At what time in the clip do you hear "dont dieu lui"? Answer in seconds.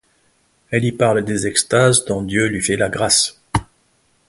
2.05-2.63